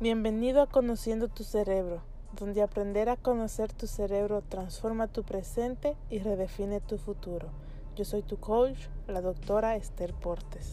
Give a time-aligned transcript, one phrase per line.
[0.00, 2.02] Bienvenido a Conociendo tu Cerebro,
[2.38, 7.48] donde aprender a conocer tu cerebro transforma tu presente y redefine tu futuro.
[7.96, 10.70] Yo soy tu coach, la doctora Esther Portes.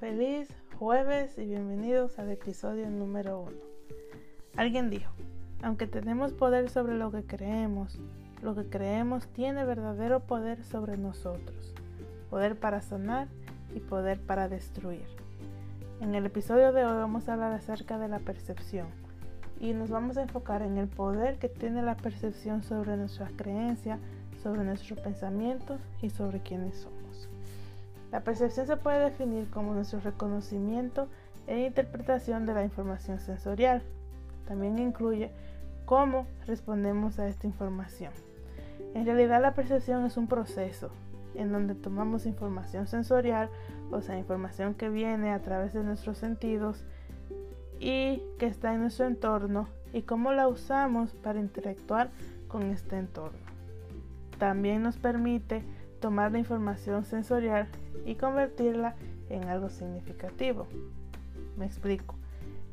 [0.00, 3.62] Feliz jueves y bienvenidos al episodio número uno.
[4.56, 5.12] Alguien dijo,
[5.62, 8.00] aunque tenemos poder sobre lo que creemos,
[8.42, 11.74] lo que creemos tiene verdadero poder sobre nosotros,
[12.30, 13.26] poder para sanar
[13.74, 15.04] y poder para destruir.
[16.00, 18.86] En el episodio de hoy vamos a hablar acerca de la percepción
[19.58, 23.98] y nos vamos a enfocar en el poder que tiene la percepción sobre nuestras creencias,
[24.42, 27.28] sobre nuestros pensamientos y sobre quiénes somos.
[28.12, 31.08] La percepción se puede definir como nuestro reconocimiento
[31.46, 33.82] e interpretación de la información sensorial.
[34.46, 35.32] También incluye
[35.84, 38.12] cómo respondemos a esta información.
[38.94, 40.90] En realidad la percepción es un proceso
[41.34, 43.50] en donde tomamos información sensorial,
[43.90, 46.84] o sea, información que viene a través de nuestros sentidos
[47.78, 52.10] y que está en nuestro entorno y cómo la usamos para interactuar
[52.48, 53.38] con este entorno.
[54.38, 55.62] También nos permite
[56.00, 57.68] tomar la información sensorial
[58.06, 58.94] y convertirla
[59.28, 60.66] en algo significativo.
[61.56, 62.14] Me explico.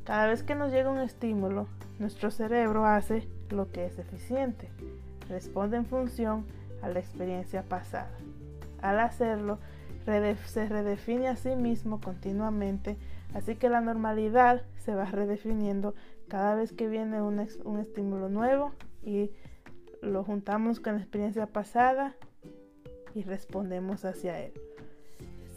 [0.06, 1.68] Cada vez que nos llega un estímulo,
[2.00, 4.70] nuestro cerebro hace lo que es eficiente
[5.30, 6.46] responde en función
[6.82, 8.12] a la experiencia pasada.
[8.82, 9.60] Al hacerlo,
[10.46, 12.98] se redefine a sí mismo continuamente,
[13.34, 15.96] así que la normalidad se va redefiniendo
[16.30, 18.72] cada vez que viene un, estímulo nuevo
[19.04, 19.32] y
[20.02, 22.16] lo juntamos con la experiencia pasada
[23.16, 24.54] y respondemos hacia él.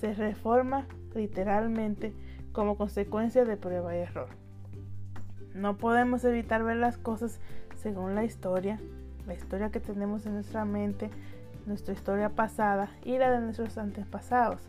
[0.01, 2.13] Se reforma literalmente
[2.53, 4.29] como consecuencia de prueba y error.
[5.55, 7.39] No podemos evitar ver las cosas
[7.77, 8.81] según la historia,
[9.27, 11.11] la historia que tenemos en nuestra mente,
[11.71, 14.61] nuestra historia pasada y la de nuestros antepasados.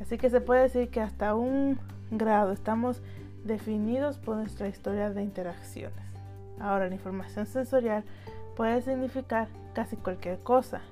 [0.00, 1.78] Así que se puede decir que hasta un
[2.10, 3.02] grado estamos
[3.44, 6.04] definidos por nuestra historia de interacciones.
[6.60, 8.04] Ahora, la información sensorial
[8.54, 10.82] puede significar casi cualquier cosa,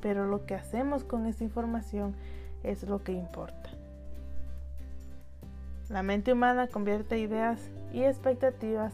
[0.00, 2.14] pero lo que hacemos con esa información
[2.62, 3.70] es lo que importa.
[5.88, 7.60] La mente humana convierte ideas
[7.92, 8.92] y expectativas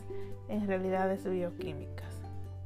[0.49, 2.15] en realidades bioquímicas.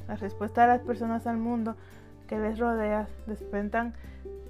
[0.08, 1.76] La respuesta de las personas al mundo
[2.26, 3.94] que les rodea desprendan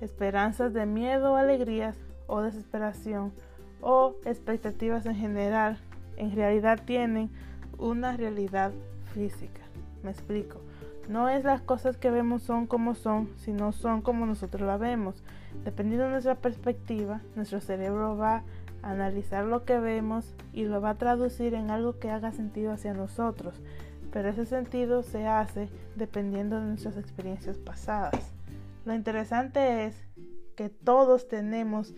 [0.00, 3.32] esperanzas de miedo, alegrías o desesperación
[3.80, 5.78] o expectativas en general.
[6.16, 7.30] En realidad tienen
[7.78, 8.72] una realidad
[9.12, 9.60] física.
[10.02, 10.60] Me explico.
[11.08, 15.22] No es las cosas que vemos son como son, sino son como nosotros la vemos.
[15.64, 18.42] Dependiendo de nuestra perspectiva, nuestro cerebro va
[18.82, 22.72] a analizar lo que vemos y lo va a traducir en algo que haga sentido
[22.72, 23.60] hacia nosotros
[24.16, 28.32] pero ese sentido se hace dependiendo de nuestras experiencias pasadas.
[28.86, 30.08] Lo interesante es
[30.56, 31.94] que todos tenemos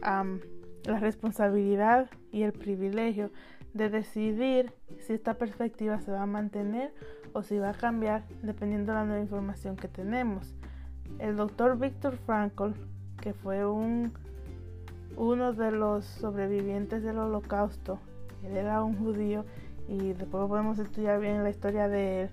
[0.00, 3.30] la responsabilidad y el privilegio
[3.74, 6.94] de decidir si esta perspectiva se va a mantener
[7.34, 10.54] o si va a cambiar dependiendo de la nueva información que tenemos.
[11.18, 12.70] El doctor Viktor Frankl,
[13.20, 14.14] que fue un,
[15.18, 17.98] uno de los sobrevivientes del holocausto,
[18.42, 19.44] era un judío
[19.88, 22.30] y después podemos estudiar bien la historia de él.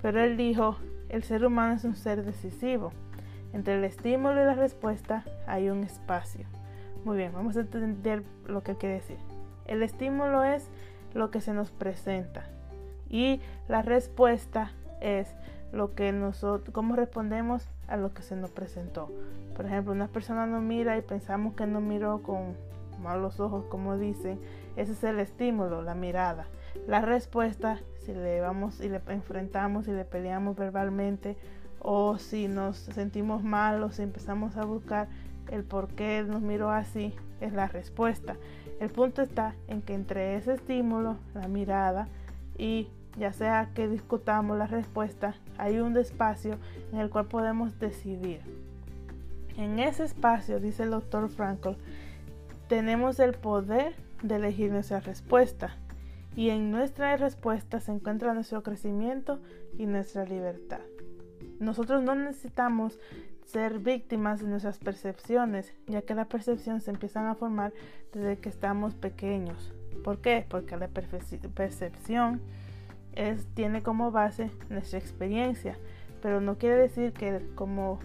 [0.00, 0.76] Pero él dijo,
[1.08, 2.92] el ser humano es un ser decisivo.
[3.52, 6.46] Entre el estímulo y la respuesta hay un espacio.
[7.04, 9.18] Muy bien, vamos a entender lo que quiere decir.
[9.66, 10.68] El estímulo es
[11.14, 12.44] lo que se nos presenta
[13.08, 15.28] y la respuesta es
[15.72, 19.10] lo que nosotros, cómo respondemos a lo que se nos presentó.
[19.54, 22.56] Por ejemplo, una persona nos mira y pensamos que nos miró con
[23.02, 24.40] malos ojos, como dicen.
[24.76, 26.46] Ese es el estímulo, la mirada.
[26.86, 31.36] La respuesta, si le vamos y le enfrentamos y le peleamos verbalmente
[31.80, 35.08] o si nos sentimos mal o si empezamos a buscar
[35.50, 38.36] el por qué nos miró así, es la respuesta.
[38.80, 42.08] El punto está en que entre ese estímulo, la mirada
[42.56, 42.88] y
[43.18, 46.56] ya sea que discutamos la respuesta, hay un espacio
[46.92, 48.40] en el cual podemos decidir.
[49.56, 51.76] En ese espacio, dice el doctor Frankl,
[52.68, 55.76] tenemos el poder de elegir nuestra respuesta
[56.36, 59.40] y en nuestra respuesta se encuentra nuestro crecimiento
[59.78, 60.80] y nuestra libertad.
[61.60, 62.98] Nosotros no necesitamos
[63.44, 67.72] ser víctimas de nuestras percepciones, ya que la percepción se empiezan a formar
[68.12, 69.72] desde que estamos pequeños.
[70.02, 70.46] ¿Por qué?
[70.48, 72.40] Porque la percepción
[73.54, 75.76] tiene como base nuestra experiencia,
[76.22, 78.00] pero no quiere decir que como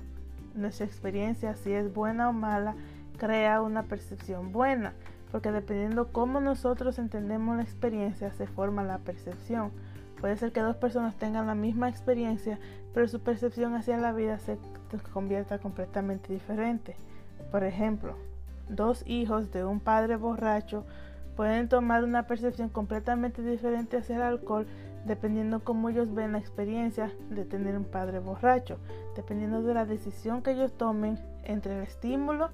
[0.53, 2.75] nuestra experiencia, si es buena o mala,
[3.17, 4.93] crea una percepción buena
[5.31, 9.71] porque dependiendo cómo nosotros entendemos la experiencia se forma la percepción.
[10.19, 12.59] Puede ser que dos personas tengan la misma experiencia,
[12.93, 14.57] pero su percepción hacia la vida se
[15.13, 16.95] convierta completamente diferente.
[17.51, 18.15] Por ejemplo,
[18.69, 20.85] dos hijos de un padre borracho
[21.35, 24.65] pueden tomar una percepción completamente diferente hacia el alcohol
[25.07, 28.77] dependiendo cómo ellos ven la experiencia de tener un padre borracho,
[29.15, 32.49] dependiendo de la decisión que ellos tomen entre el estímulo,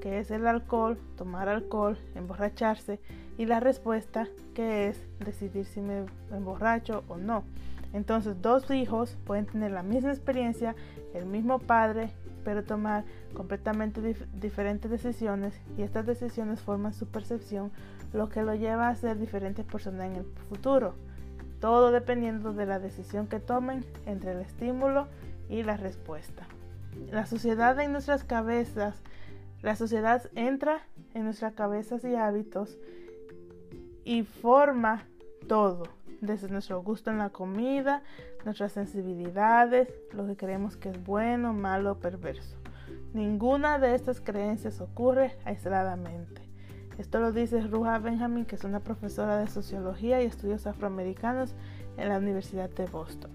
[0.00, 3.00] que es el alcohol, tomar alcohol, emborracharse,
[3.36, 7.44] y la respuesta, que es decidir si me emborracho o no.
[7.92, 10.74] Entonces, dos hijos pueden tener la misma experiencia,
[11.14, 12.10] el mismo padre,
[12.44, 13.04] pero tomar
[13.34, 17.72] completamente diferentes decisiones y estas decisiones forman su percepción,
[18.12, 20.94] lo que lo lleva a ser diferentes personas en el futuro.
[21.60, 25.08] Todo dependiendo de la decisión que tomen entre el estímulo
[25.48, 26.46] y la respuesta.
[27.10, 29.02] La sociedad en nuestras cabezas,
[29.64, 30.82] la sociedad entra
[31.14, 32.76] en nuestras cabezas y hábitos
[34.04, 35.06] y forma
[35.48, 35.84] todo
[36.20, 38.02] desde nuestro gusto en la comida,
[38.44, 42.58] nuestras sensibilidades, lo que creemos que es bueno, malo o perverso.
[43.14, 46.42] Ninguna de estas creencias ocurre aisladamente.
[46.98, 51.54] Esto lo dice Ruja Benjamin, que es una profesora de sociología y estudios afroamericanos
[51.96, 53.30] en la Universidad de Boston.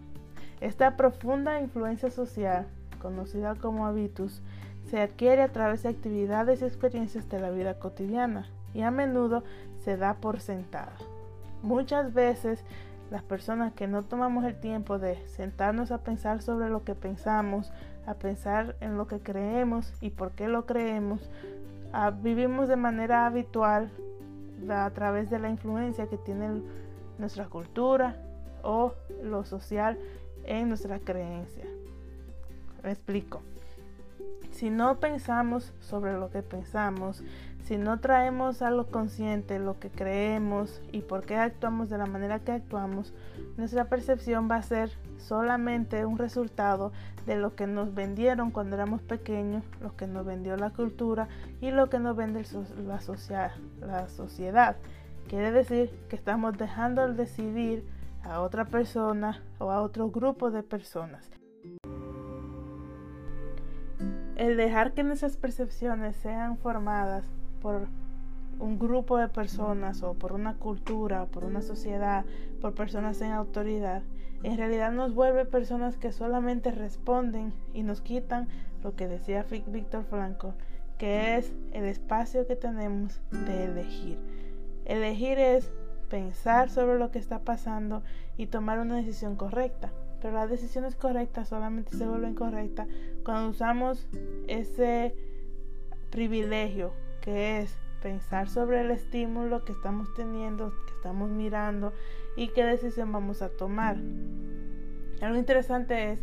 [0.61, 2.67] Esta profunda influencia social,
[3.01, 4.43] conocida como habitus,
[4.87, 9.43] se adquiere a través de actividades y experiencias de la vida cotidiana y a menudo
[9.83, 10.93] se da por sentada.
[11.61, 12.63] Muchas veces
[13.11, 17.71] las personas que no tomamos el tiempo de sentarnos a pensar sobre lo que pensamos,
[18.05, 21.29] a pensar en lo que creemos y por qué lo creemos,
[22.21, 23.91] vivimos de manera habitual
[24.69, 26.61] a través de la influencia que tiene
[27.17, 28.15] nuestra cultura
[28.63, 28.93] o
[29.23, 29.97] lo social
[30.45, 31.65] en nuestra creencia.
[32.83, 33.41] Me explico.
[34.59, 37.23] Si no pensamos sobre lo que pensamos,
[37.63, 42.07] si no traemos a lo consciente lo que creemos y por qué actuamos de la
[42.07, 43.13] manera que actuamos,
[43.55, 46.91] nuestra percepción va a ser solamente un resultado
[47.25, 51.29] de lo que nos vendieron cuando éramos pequeños, lo que nos vendió la cultura
[51.61, 52.43] y lo que nos vende
[52.85, 52.99] la,
[54.09, 54.75] sociedad.
[55.29, 57.85] Quiere decir que estamos dejando el decidir
[58.23, 61.31] a otra persona o a otro grupo de personas.
[64.39, 67.25] El dejar que nuestras percepciones sean formadas
[67.61, 67.87] por
[68.57, 72.23] un grupo de personas o por una cultura, por una sociedad,
[72.61, 74.01] por personas en autoridad,
[74.43, 78.47] en realidad nos vuelve personas que solamente responden y nos quitan
[78.81, 80.53] lo que decía Víctor Franco,
[80.97, 84.17] que es el espacio que tenemos de elegir.
[84.85, 85.69] Elegir es
[86.07, 88.03] pensar sobre lo que está pasando
[88.37, 89.91] y tomar una decisión correcta.
[90.21, 92.87] Pero las decisiones correctas solamente se vuelven correctas
[93.23, 94.07] cuando usamos
[94.47, 95.15] ese
[96.09, 101.93] privilegio que es pensar sobre el estímulo que estamos teniendo, que estamos mirando
[102.35, 103.97] y qué decisión vamos a tomar.
[105.21, 106.19] Algo interesante es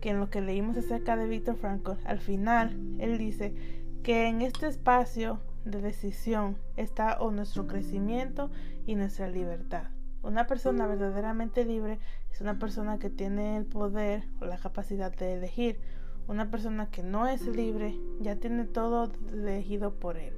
[0.00, 3.54] que en lo que leímos acerca de Víctor Frankl, al final él dice
[4.02, 8.50] que en este espacio de decisión está o nuestro crecimiento
[8.86, 9.88] y nuestra libertad.
[10.22, 11.98] Una persona verdaderamente libre
[12.30, 15.80] es una persona que tiene el poder o la capacidad de elegir.
[16.28, 20.34] Una persona que no es libre ya tiene todo elegido por él.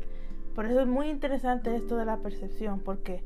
[0.55, 3.25] Por eso es muy interesante esto de la percepción, porque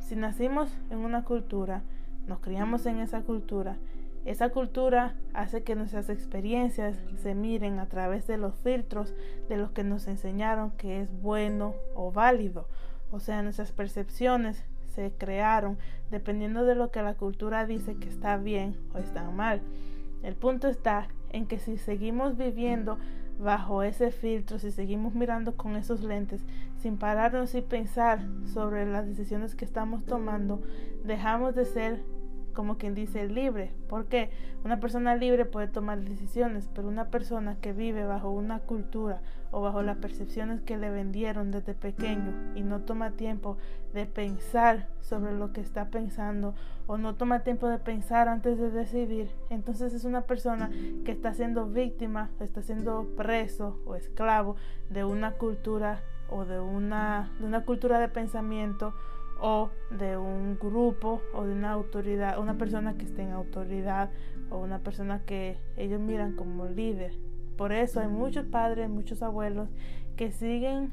[0.00, 1.82] si nacimos en una cultura,
[2.26, 3.78] nos criamos en esa cultura,
[4.24, 9.12] esa cultura hace que nuestras experiencias se miren a través de los filtros
[9.48, 12.68] de los que nos enseñaron que es bueno o válido.
[13.10, 15.78] O sea, nuestras percepciones se crearon
[16.10, 19.62] dependiendo de lo que la cultura dice que está bien o está mal.
[20.22, 22.98] El punto está en que si seguimos viviendo
[23.38, 26.44] bajo ese filtro, si seguimos mirando con esos lentes,
[26.80, 28.20] sin pararnos y pensar
[28.52, 30.62] sobre las decisiones que estamos tomando,
[31.04, 32.02] dejamos de ser
[32.52, 33.72] como quien dice libre.
[33.88, 34.30] porque
[34.64, 39.60] Una persona libre puede tomar decisiones, pero una persona que vive bajo una cultura o
[39.60, 43.58] bajo las percepciones que le vendieron desde pequeño y no toma tiempo
[43.92, 46.54] de pensar sobre lo que está pensando
[46.86, 50.70] o no toma tiempo de pensar antes de decidir, entonces es una persona
[51.04, 54.56] que está siendo víctima, está siendo preso o esclavo
[54.90, 58.94] de una cultura o de una, de una cultura de pensamiento
[59.44, 64.08] o de un grupo o de una autoridad, una persona que esté en autoridad
[64.50, 67.18] o una persona que ellos miran como líder.
[67.56, 69.68] Por eso hay muchos padres, muchos abuelos
[70.16, 70.92] que siguen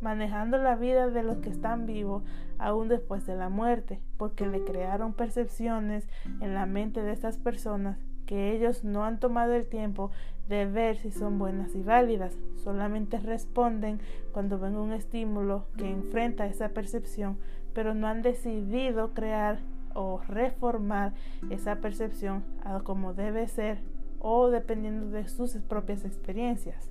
[0.00, 2.22] manejando la vida de los que están vivos
[2.56, 6.06] aún después de la muerte, porque le crearon percepciones
[6.40, 10.12] en la mente de estas personas que ellos no han tomado el tiempo
[10.48, 14.00] de ver si son buenas y válidas, solamente responden
[14.32, 17.38] cuando ven un estímulo que enfrenta esa percepción
[17.74, 19.58] pero no han decidido crear
[19.94, 21.12] o reformar
[21.50, 23.78] esa percepción a como debe ser
[24.18, 26.90] o dependiendo de sus propias experiencias.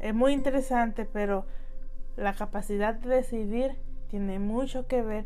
[0.00, 1.46] es muy interesante, pero
[2.16, 3.76] la capacidad de decidir
[4.08, 5.24] tiene mucho que ver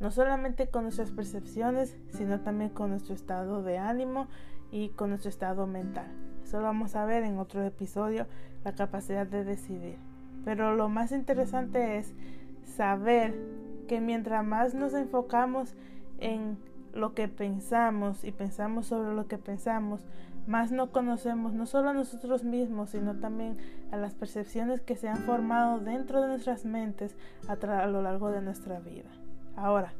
[0.00, 4.28] no solamente con nuestras percepciones, sino también con nuestro estado de ánimo
[4.70, 6.06] y con nuestro estado mental.
[6.42, 8.26] Eso lo vamos a ver en otro episodio,
[8.64, 9.98] la capacidad de decidir.
[10.44, 12.14] Pero lo más interesante es
[12.64, 13.34] saber
[13.88, 15.74] que mientras más nos enfocamos
[16.18, 16.58] en
[16.92, 20.06] lo que pensamos y pensamos sobre lo que pensamos,
[20.46, 23.56] más no conocemos no solo a nosotros mismos, sino también
[23.90, 27.16] a las percepciones que se han formado dentro de nuestras mentes
[27.48, 29.10] a, a lo largo de nuestra vida.
[29.56, 29.92] Ahora,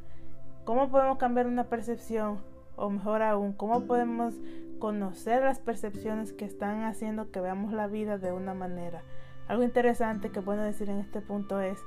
[0.65, 2.39] ¿cómo podemos cambiar una percepción?
[2.77, 4.35] O mejor aún, ¿cómo podemos
[4.79, 9.03] conocer las percepciones que están haciendo que veamos la vida de una manera?
[9.49, 11.79] Algo interesante que puedo decir en este punto es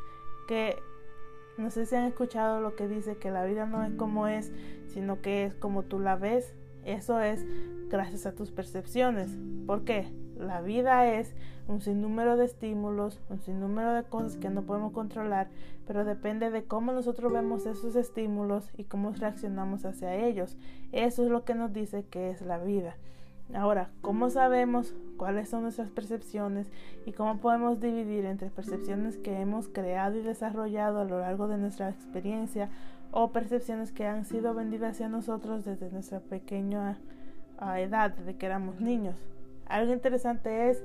[0.47, 0.77] que
[1.57, 4.51] no sé si han escuchado lo que dice que la vida no es como es,
[4.87, 6.53] sino que es como tú la ves.
[6.85, 7.45] Eso es
[7.89, 9.37] gracias a tus percepciones.
[9.65, 10.07] ¿Por qué?
[10.37, 11.33] La vida es
[11.67, 15.49] un sinnúmero de estímulos, un sinnúmero de cosas que no podemos controlar,
[15.87, 20.57] pero depende de cómo nosotros vemos esos estímulos y cómo reaccionamos hacia ellos.
[20.91, 22.95] Eso es lo que nos dice que es la vida.
[23.54, 26.68] Ahora, ¿cómo sabemos cuáles son nuestras percepciones
[27.06, 31.58] y cómo podemos dividir entre percepciones que hemos creado y desarrollado a lo largo de
[31.58, 32.70] nuestra experiencia
[33.12, 37.00] o percepciones que han sido vendidas hacia nosotros desde nuestra pequeña
[37.58, 39.16] ah, edad, desde que éramos niños?
[39.66, 40.84] Algo interesante es,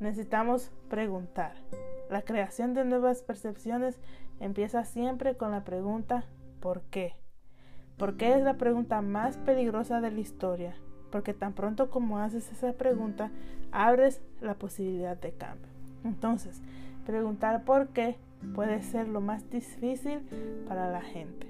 [0.00, 1.52] necesitamos preguntar.
[2.08, 3.98] La creación de nuevas percepciones
[4.40, 6.24] empieza siempre con la pregunta
[6.60, 7.14] ¿por qué?
[7.98, 10.74] ¿Por qué es la pregunta más peligrosa de la historia?
[11.10, 13.30] Porque tan pronto como haces esa pregunta,
[13.72, 15.68] abres la posibilidad de cambio.
[16.04, 16.60] Entonces,
[17.06, 18.16] preguntar por qué
[18.54, 20.20] puede ser lo más difícil
[20.66, 21.46] para la gente.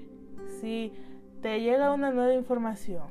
[0.59, 0.93] Si
[1.41, 3.03] te llega una nueva información,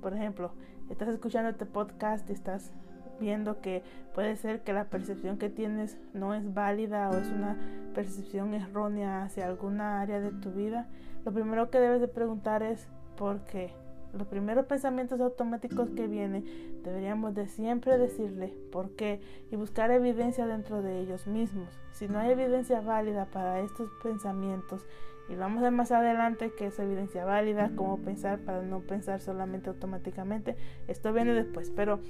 [0.00, 0.52] por ejemplo,
[0.90, 2.72] estás escuchando este podcast y estás
[3.20, 3.82] viendo que
[4.14, 7.56] puede ser que la percepción que tienes no es válida o es una
[7.94, 10.86] percepción errónea hacia alguna área de tu vida,
[11.24, 13.72] lo primero que debes de preguntar es ¿por qué?
[14.12, 16.44] Los primeros pensamientos automáticos que vienen,
[16.82, 21.68] deberíamos de siempre decirle por qué y buscar evidencia dentro de ellos mismos.
[21.92, 24.86] Si no hay evidencia válida para estos pensamientos,
[25.28, 29.20] y vamos a ver más adelante que es evidencia válida, cómo pensar para no pensar
[29.20, 32.00] solamente automáticamente, esto viene después, pero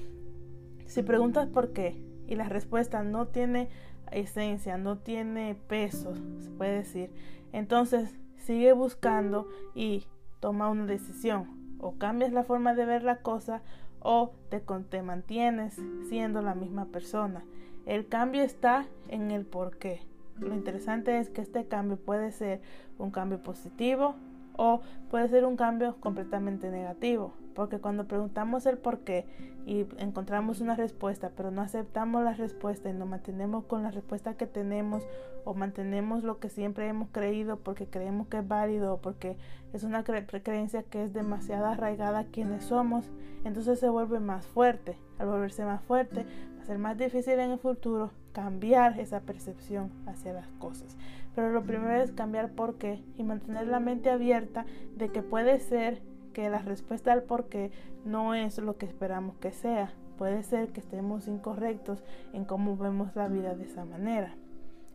[0.87, 3.71] si preguntas por qué y la respuesta no tiene
[4.12, 7.11] esencia, no tiene peso, se puede decir,
[7.52, 10.07] entonces sigue buscando y
[10.38, 13.63] toma una decisión o cambias la forma de ver la cosa
[14.01, 15.77] o te, mantienes
[16.09, 17.43] siendo la misma persona.
[17.87, 20.01] El cambio está en el por qué.
[20.39, 22.61] Lo interesante es que este cambio puede ser
[22.99, 24.15] un cambio positivo
[24.57, 24.81] o
[25.11, 27.33] puede ser un cambio completamente negativo.
[27.59, 29.27] Porque cuando preguntamos el por qué
[29.67, 34.35] y encontramos una respuesta, pero no aceptamos la respuesta y nos mantenemos con la respuesta
[34.35, 35.03] que tenemos
[35.45, 39.37] o mantenemos lo que siempre hemos creído porque creemos que es válido o porque
[39.73, 43.11] es una creencia que es demasiado arraigada a quienes somos,
[43.43, 44.97] entonces se vuelve más fuerte.
[45.19, 49.91] Al volverse más fuerte, va a ser más difícil en el futuro cambiar esa percepción
[50.07, 50.97] hacia las cosas.
[51.35, 54.65] Pero lo primero es cambiar por qué y mantener la mente abierta
[54.97, 56.00] de que puede ser
[56.38, 57.73] que la respuesta al por qué
[58.04, 59.92] no es lo que esperamos que sea.
[60.18, 64.37] Puede ser que estemos incorrectos en cómo vemos la vida de esa manera.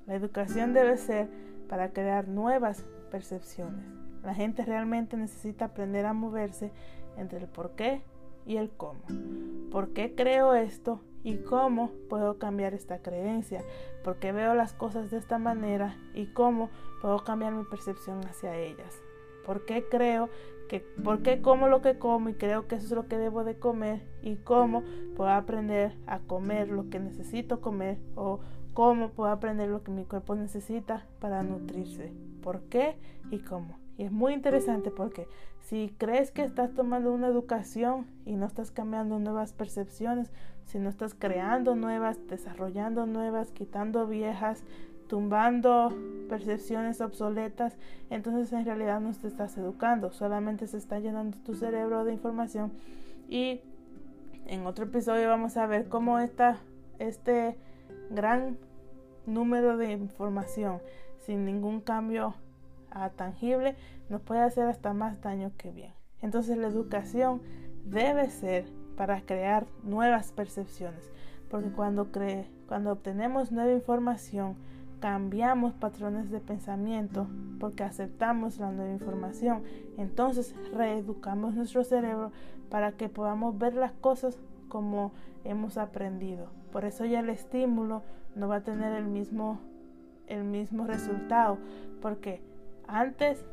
[0.07, 1.27] La educación debe ser
[1.67, 3.83] para crear nuevas percepciones.
[4.23, 6.71] La gente realmente necesita aprender a moverse
[7.17, 8.03] entre el por qué
[8.45, 9.01] y el cómo.
[9.69, 13.65] ¿Por qué creo esto y cómo puedo cambiar esta creencia?
[14.01, 16.69] ¿Por qué veo las cosas de esta manera y cómo
[17.01, 19.01] puedo cambiar mi percepción hacia ellas?
[19.45, 20.29] ¿Por qué creo
[20.67, 23.43] que, por qué como lo que como y creo que eso es lo que debo
[23.43, 24.84] de comer y cómo
[25.15, 28.39] puedo aprender a comer lo que necesito comer o
[28.74, 32.12] cómo puedo aprender lo que mi cuerpo necesita para nutrirse?
[32.41, 32.98] ¿Por qué
[33.32, 33.77] y cómo?
[33.98, 35.27] Y es muy interesante porque
[35.62, 40.32] si crees que estás tomando una educación y no estás cambiando nuevas percepciones,
[40.65, 44.63] si no estás creando nuevas, desarrollando nuevas, quitando viejas,
[45.13, 45.93] tumbando
[46.27, 47.77] percepciones obsoletas,
[48.10, 52.72] entonces en realidad no te estás educando, solamente se está llenando tu cerebro de información
[53.29, 53.62] y
[54.48, 56.58] en otro episodio vamos a ver cómo esta,
[56.98, 57.60] este
[58.10, 58.58] gran
[59.27, 60.79] número de información
[61.20, 62.34] sin ningún cambio
[63.15, 63.75] tangible
[64.10, 65.93] nos puede hacer hasta más daño que bien.
[66.24, 67.39] Entonces la educación
[67.86, 68.65] debe ser
[68.98, 71.08] para crear nuevas percepciones,
[71.51, 74.55] porque cuando, cree, cuando obtenemos nueva información,
[75.03, 77.27] cambiamos patrones de pensamiento
[77.60, 79.62] porque aceptamos la nueva información.
[79.98, 82.31] Entonces reeducamos nuestro cerebro
[82.69, 85.12] para que podamos ver las cosas como
[85.43, 86.48] hemos aprendido.
[86.72, 88.01] Por eso ya el estímulo
[88.33, 89.60] no va a tener el mismo,
[90.27, 91.57] el mismo resultado,
[92.01, 92.41] porque
[92.88, 93.43] antes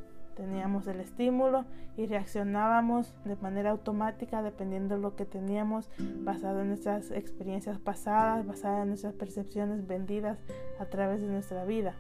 [0.41, 1.67] teníamos el estímulo
[1.99, 8.47] y reaccionábamos de manera automática dependiendo de lo que teníamos basado en nuestras experiencias pasadas,
[8.47, 10.39] basado en nuestras percepciones vendidas
[10.79, 11.95] a través de nuestra vida.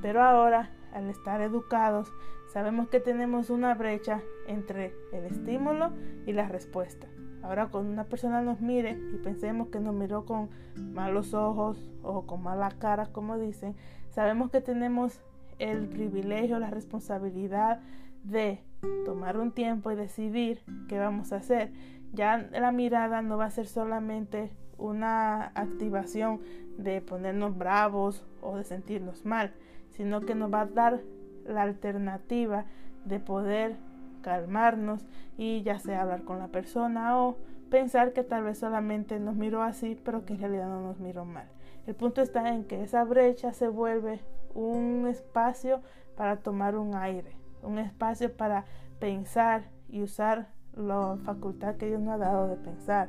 [0.00, 2.12] Pero ahora, al estar educados,
[2.52, 5.90] sabemos que tenemos una brecha entre el estímulo
[6.24, 7.08] y la respuesta.
[7.42, 12.26] Ahora cuando una persona nos mire y pensemos que nos miró con malos ojos o
[12.26, 13.74] con mala cara, como dicen,
[14.10, 15.20] sabemos que tenemos
[15.58, 17.80] el privilegio, la responsabilidad
[18.24, 18.60] de
[19.04, 21.72] tomar un tiempo y decidir qué vamos a hacer.
[22.12, 26.40] Ya la mirada no va a ser solamente una activación
[26.76, 29.52] de ponernos bravos o de sentirnos mal,
[29.90, 31.00] sino que nos va a dar
[31.44, 32.66] la alternativa
[33.04, 33.76] de poder
[34.22, 35.04] calmarnos
[35.36, 37.36] y ya sea hablar con la persona o
[37.70, 41.24] pensar que tal vez solamente nos miró así, pero que en realidad no nos miró
[41.24, 41.48] mal.
[41.86, 44.20] El punto está en que esa brecha se vuelve
[44.54, 45.80] un espacio
[46.16, 48.64] para tomar un aire, un espacio para
[48.98, 53.08] pensar y usar la facultad que Dios nos ha dado de pensar.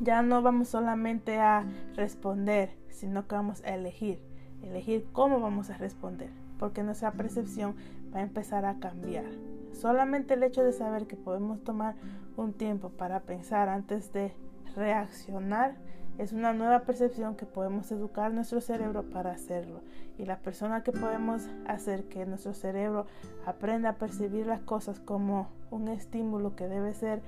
[0.00, 1.64] Ya no vamos solamente a
[1.94, 4.22] responder, sino que vamos a elegir,
[4.62, 7.76] elegir cómo vamos a responder, porque nuestra percepción
[8.14, 9.26] va a empezar a cambiar.
[9.72, 11.94] Solamente el hecho de saber que podemos tomar
[12.36, 14.32] un tiempo para pensar antes de
[14.74, 15.76] reaccionar
[16.18, 19.80] es una nueva percepción que podemos educar nuestro cerebro para hacerlo.
[20.22, 23.06] Y la persona que podemos hacer que nuestro cerebro
[23.44, 27.22] aprenda a percibir las cosas como un estímulo que debe ser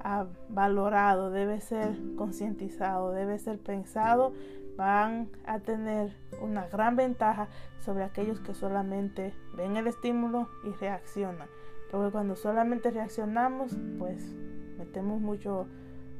[0.00, 4.32] ah, valorado, debe ser concientizado, debe ser pensado,
[4.76, 7.46] van a tener una gran ventaja
[7.84, 11.46] sobre aquellos que solamente ven el estímulo y reaccionan.
[11.92, 14.34] Porque cuando solamente reaccionamos, pues
[14.76, 15.68] metemos mucho,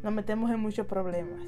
[0.05, 1.43] nos metemos en muchos problemas.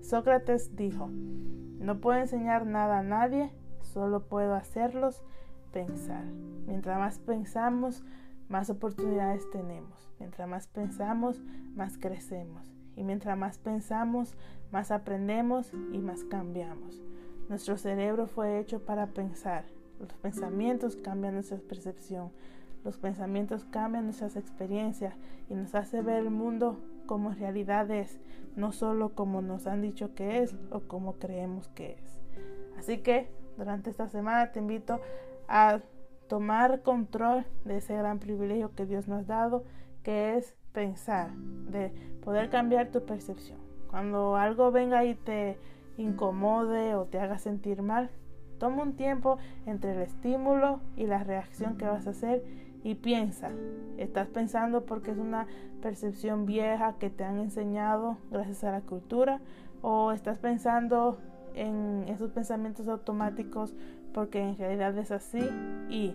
[0.00, 3.52] Sócrates dijo, no puedo enseñar nada a nadie,
[3.94, 5.22] solo puedo hacerlos
[5.72, 6.24] pensar.
[6.66, 8.02] Mientras más pensamos,
[8.48, 10.10] más oportunidades tenemos.
[10.18, 11.40] Mientras más pensamos,
[11.74, 12.74] más crecemos.
[12.96, 14.36] Y mientras más pensamos,
[14.72, 17.02] más aprendemos y más cambiamos.
[17.48, 19.64] Nuestro cerebro fue hecho para pensar.
[20.00, 22.30] Los pensamientos cambian nuestra percepción.
[22.84, 25.14] Los pensamientos cambian nuestras experiencias
[25.48, 28.18] y nos hace ver el mundo como realidad es,
[28.56, 32.20] no solo como nos han dicho que es o como creemos que es.
[32.78, 35.00] Así que durante esta semana te invito
[35.48, 35.80] a
[36.28, 39.64] tomar control de ese gran privilegio que Dios nos ha dado,
[40.02, 41.90] que es pensar, de
[42.24, 43.58] poder cambiar tu percepción.
[43.90, 45.58] Cuando algo venga y te
[45.96, 48.10] incomode o te haga sentir mal,
[48.58, 52.42] toma un tiempo entre el estímulo y la reacción que vas a hacer
[52.82, 53.50] y piensa,
[53.96, 55.46] estás pensando porque es una
[55.80, 59.40] percepción vieja que te han enseñado gracias a la cultura
[59.80, 61.18] o estás pensando
[61.54, 63.74] en esos pensamientos automáticos
[64.12, 65.48] porque en realidad es así
[65.88, 66.14] y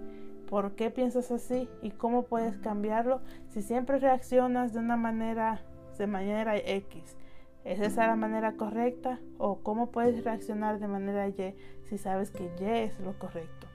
[0.49, 5.61] por qué piensas así y cómo puedes cambiarlo si siempre reaccionas de una manera
[5.97, 7.17] de manera X.
[7.65, 9.19] ¿Es esa la manera correcta?
[9.37, 11.55] ¿O cómo puedes reaccionar de manera Y
[11.89, 13.67] si sabes que Y es lo correcto?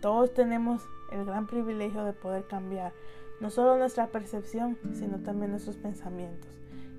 [0.00, 2.92] Todos tenemos el gran privilegio de poder cambiar
[3.40, 6.50] no solo nuestra percepción, sino también nuestros pensamientos.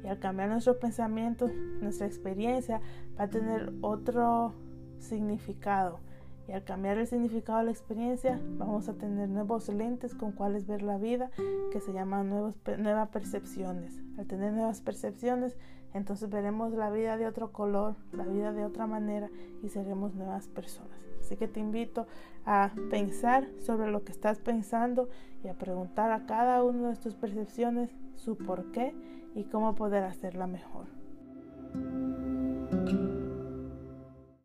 [0.04, 2.82] Y al cambiar nuestros pensamientos, nuestra experiencia
[3.20, 4.54] va a tener otro
[5.00, 6.00] significado.
[6.48, 10.68] Y al cambiar el significado de la experiencia, vamos a tener nuevos lentes con cuales
[10.68, 11.30] ver la vida,
[11.72, 14.02] que se llaman nuevos, nuevas percepciones.
[14.18, 15.56] Al tener nuevas percepciones,
[15.94, 19.30] entonces veremos la vida de otro color, la vida de otra manera
[19.62, 20.98] y seremos nuevas personas.
[21.20, 22.08] Así que te invito
[22.46, 25.10] a pensar sobre lo que estás pensando
[25.44, 28.94] y a preguntar a cada una de tus percepciones su por qué
[29.36, 30.88] y cómo poder hacerla mejor.